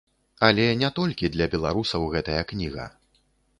Але 0.47 0.63
не 0.83 0.89
толькі 0.99 1.31
для 1.35 1.47
беларусаў 1.57 2.09
гэтая 2.17 2.41
кніга. 2.53 2.91